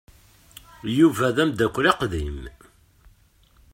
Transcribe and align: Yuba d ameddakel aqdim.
Yuba 0.97 1.35
d 1.35 1.37
ameddakel 1.43 1.85
aqdim. 1.91 2.39